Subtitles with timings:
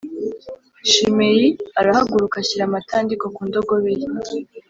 [0.91, 1.47] Shimeyi
[1.79, 4.07] arahaguruka ashyira amatandiko ku ndogobe ye